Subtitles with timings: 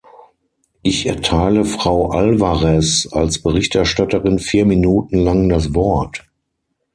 [0.81, 6.25] Ich erteile Frau Alvarez als Berichterstatterin vier Minuten lang das Wort.